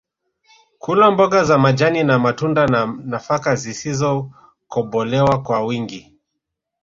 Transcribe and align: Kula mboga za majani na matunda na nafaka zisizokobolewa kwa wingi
Kula 0.79 1.11
mboga 1.11 1.43
za 1.43 1.57
majani 1.57 2.03
na 2.03 2.19
matunda 2.19 2.67
na 2.67 2.85
nafaka 2.85 3.55
zisizokobolewa 3.55 5.41
kwa 5.43 5.61
wingi 5.65 6.13